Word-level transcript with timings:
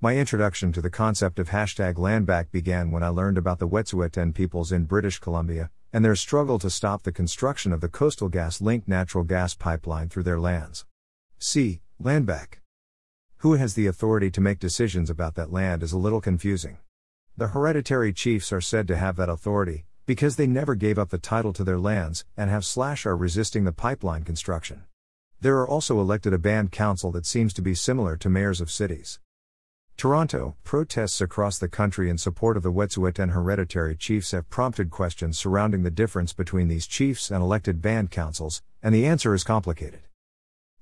My 0.00 0.16
introduction 0.16 0.70
to 0.74 0.80
the 0.80 0.90
concept 0.90 1.40
of 1.40 1.48
hashtag 1.48 1.94
landback 1.94 2.52
began 2.52 2.92
when 2.92 3.02
I 3.02 3.08
learned 3.08 3.36
about 3.36 3.58
the 3.58 3.66
Wet'suwet'en 3.66 4.32
peoples 4.32 4.70
in 4.70 4.84
British 4.84 5.18
Columbia, 5.18 5.70
and 5.92 6.04
their 6.04 6.14
struggle 6.14 6.60
to 6.60 6.70
stop 6.70 7.02
the 7.02 7.10
construction 7.10 7.72
of 7.72 7.80
the 7.80 7.88
Coastal 7.88 8.30
GasLink 8.30 8.86
natural 8.86 9.24
gas 9.24 9.54
pipeline 9.54 10.08
through 10.08 10.22
their 10.22 10.38
lands. 10.38 10.86
See, 11.40 11.80
landback. 12.00 12.60
Who 13.38 13.54
has 13.54 13.74
the 13.74 13.88
authority 13.88 14.30
to 14.30 14.40
make 14.40 14.60
decisions 14.60 15.10
about 15.10 15.34
that 15.34 15.52
land 15.52 15.82
is 15.82 15.90
a 15.90 15.98
little 15.98 16.20
confusing. 16.20 16.78
The 17.36 17.48
hereditary 17.48 18.12
chiefs 18.12 18.52
are 18.52 18.60
said 18.60 18.86
to 18.86 18.96
have 18.96 19.16
that 19.16 19.28
authority, 19.28 19.84
because 20.06 20.36
they 20.36 20.46
never 20.46 20.76
gave 20.76 21.00
up 21.00 21.08
the 21.08 21.18
title 21.18 21.52
to 21.54 21.64
their 21.64 21.80
lands, 21.80 22.24
and 22.36 22.50
have 22.50 22.64
slash 22.64 23.04
are 23.04 23.16
resisting 23.16 23.64
the 23.64 23.72
pipeline 23.72 24.22
construction. 24.22 24.84
There 25.40 25.58
are 25.58 25.68
also 25.68 25.98
elected 25.98 26.32
a 26.32 26.38
band 26.38 26.70
council 26.70 27.10
that 27.10 27.26
seems 27.26 27.52
to 27.54 27.62
be 27.62 27.74
similar 27.74 28.16
to 28.18 28.30
mayors 28.30 28.60
of 28.60 28.70
cities. 28.70 29.18
Toronto, 29.98 30.54
protests 30.62 31.20
across 31.20 31.58
the 31.58 31.66
country 31.66 32.08
in 32.08 32.16
support 32.16 32.56
of 32.56 32.62
the 32.62 32.70
Wet'suwet'en 32.70 33.32
hereditary 33.32 33.96
chiefs 33.96 34.30
have 34.30 34.48
prompted 34.48 34.92
questions 34.92 35.36
surrounding 35.36 35.82
the 35.82 35.90
difference 35.90 36.32
between 36.32 36.68
these 36.68 36.86
chiefs 36.86 37.32
and 37.32 37.42
elected 37.42 37.82
band 37.82 38.08
councils, 38.08 38.62
and 38.80 38.94
the 38.94 39.04
answer 39.04 39.34
is 39.34 39.42
complicated. 39.42 40.02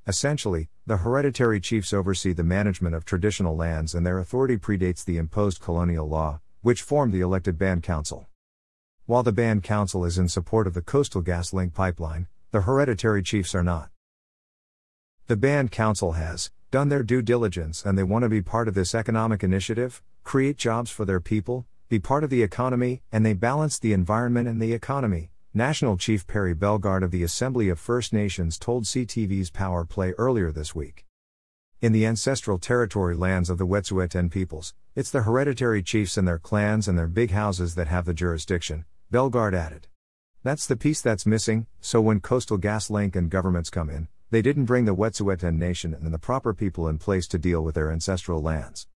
Essentially, 0.07 0.69
the 0.85 0.99
hereditary 0.99 1.61
chiefs 1.61 1.95
oversee 1.95 2.35
the 2.35 2.45
management 2.45 2.95
of 2.95 3.07
traditional 3.07 3.57
lands 3.57 3.95
and 3.95 4.05
their 4.05 4.19
authority 4.19 4.59
predates 4.59 5.03
the 5.03 5.17
imposed 5.17 5.63
colonial 5.63 6.07
law, 6.07 6.43
which 6.61 6.83
formed 6.83 7.15
the 7.15 7.23
elected 7.23 7.57
Band 7.57 7.83
Council. 7.83 8.29
While 9.07 9.23
the 9.23 9.33
Band 9.33 9.63
Council 9.63 10.05
is 10.05 10.19
in 10.19 10.29
support 10.29 10.67
of 10.67 10.75
the 10.75 10.83
Coastal 10.83 11.23
GasLink 11.23 11.73
pipeline, 11.73 12.27
the 12.51 12.61
hereditary 12.61 13.23
chiefs 13.23 13.55
are 13.55 13.65
not. 13.65 13.89
The 15.27 15.37
Band 15.39 15.73
Council 15.73 16.13
has 16.13 16.51
done 16.71 16.89
their 16.89 17.03
due 17.03 17.23
diligence 17.23 17.85
and 17.85 17.97
they 17.97 18.03
want 18.03 18.23
to 18.25 18.29
be 18.29 18.43
part 18.43 18.69
of 18.69 18.75
this 18.75 18.95
economic 18.95 19.45
initiative, 19.45 20.03
create 20.25 20.57
jobs 20.57 20.91
for 20.91 21.05
their 21.05 21.21
people, 21.21 21.67
be 21.89 21.99
part 21.99 22.25
of 22.25 22.31
the 22.31 22.43
economy, 22.43 23.03
and 23.13 23.25
they 23.25 23.33
balance 23.33 23.79
the 23.79 23.93
environment 23.93 24.49
and 24.49 24.61
the 24.61 24.73
economy, 24.73 25.31
National 25.55 25.97
Chief 25.97 26.27
Perry 26.27 26.55
Bellegarde 26.55 27.05
of 27.05 27.13
the 27.13 27.23
Assembly 27.23 27.69
of 27.69 27.79
First 27.79 28.13
Nations 28.13 28.59
told 28.59 28.85
CTV's 28.85 29.51
Power 29.51 29.85
Play 29.85 30.13
earlier 30.19 30.51
this 30.51 30.75
week. 30.75 31.07
In 31.81 31.93
the 31.93 32.05
ancestral 32.05 32.59
territory 32.59 33.15
lands 33.15 33.49
of 33.49 33.59
the 33.59 33.67
Wet'suwet'en 33.67 34.31
peoples, 34.31 34.75
it's 34.95 35.11
the 35.11 35.23
hereditary 35.23 35.83
chiefs 35.83 36.17
and 36.17 36.27
their 36.27 36.39
clans 36.39 36.89
and 36.89 36.99
their 36.99 37.07
big 37.07 37.31
houses 37.31 37.75
that 37.77 37.89
have 37.89 38.05
the 38.05 38.15
jurisdiction, 38.15 38.85
Bellegarde 39.11 39.55
added. 39.55 39.87
That's 40.43 40.67
the 40.67 40.77
piece 40.77 41.01
that's 41.01 41.27
missing, 41.27 41.67
so 41.81 42.01
when 42.01 42.21
Coastal 42.21 42.59
GasLink 42.59 43.15
and 43.15 43.31
governments 43.31 43.71
come 43.71 43.89
in, 43.89 44.09
they 44.31 44.43
didn't 44.43 44.65
bring 44.65 44.85
the 44.85 44.95
Wet'suwet'en 44.95 45.57
nation 45.57 45.95
and 45.95 46.13
the 46.13 46.19
proper 46.19 46.53
people 46.53 46.89
in 46.89 46.99
place 46.99 47.27
to 47.29 47.39
deal 47.39 47.63
with 47.63 47.75
their 47.75 47.91
ancestral 47.91 48.43
lands. 48.43 48.87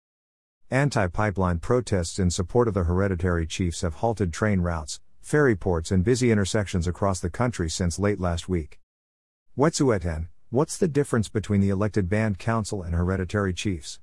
Anti 0.70 1.08
pipeline 1.08 1.58
protests 1.58 2.18
in 2.18 2.30
support 2.30 2.68
of 2.68 2.74
the 2.74 2.84
hereditary 2.84 3.46
chiefs 3.46 3.80
have 3.82 3.94
halted 3.94 4.32
train 4.32 4.60
routes, 4.60 5.00
ferry 5.20 5.56
ports, 5.56 5.90
and 5.90 6.04
busy 6.04 6.30
intersections 6.30 6.86
across 6.86 7.20
the 7.20 7.30
country 7.30 7.68
since 7.68 7.98
late 7.98 8.20
last 8.20 8.48
week. 8.48 8.78
Wet'suwet'en, 9.56 10.28
What's 10.50 10.76
the 10.76 10.88
Difference 10.88 11.28
Between 11.28 11.60
the 11.60 11.68
Elected 11.68 12.08
Band 12.08 12.38
Council 12.38 12.82
and 12.82 12.94
Hereditary 12.94 13.52
Chiefs? 13.52 14.00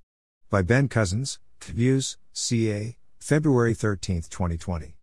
By 0.50 0.62
Ben 0.62 0.88
Cousins, 0.88 1.40
Views, 1.62 2.18
CA, 2.32 2.98
February 3.20 3.74
13, 3.74 4.22
2020. 4.30 4.97